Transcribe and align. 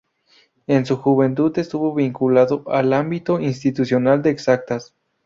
En 0.65 0.87
su 0.87 0.97
juventud 0.97 1.55
estuvo 1.59 1.93
vinculado 1.93 2.63
al 2.65 2.91
ámbito 2.93 3.39
institucional 3.39 4.23
de 4.23 4.31
Exactas. 4.31 4.95